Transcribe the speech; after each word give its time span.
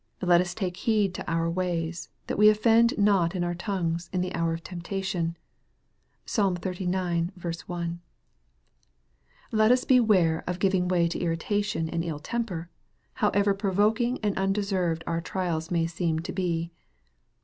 Let 0.23 0.41
us 0.41 0.55
take 0.55 0.77
heed 0.77 1.13
to 1.13 1.31
our 1.31 1.47
ways, 1.47 2.09
that 2.25 2.39
we 2.39 2.49
offend 2.49 2.95
not 2.97 3.35
in 3.35 3.43
our 3.43 3.53
tongues, 3.53 4.09
in 4.11 4.21
the 4.21 4.33
hour 4.33 4.51
of 4.51 4.63
temptation. 4.63 5.37
(Psal. 6.25 6.57
xxxix. 6.57 7.67
1.) 7.67 8.01
Let 9.51 9.71
us 9.71 9.85
beware 9.85 10.43
of 10.47 10.57
giving 10.57 10.87
way 10.87 11.07
to 11.07 11.19
irritation 11.19 11.87
and 11.87 12.03
ill 12.03 12.17
temper, 12.17 12.71
however 13.21 13.53
provoking 13.53 14.17
and 14.23 14.35
undeserved 14.39 15.03
our 15.05 15.21
trials 15.21 15.69
may 15.69 15.85
seem 15.85 16.17
to 16.17 16.33
be. 16.33 16.71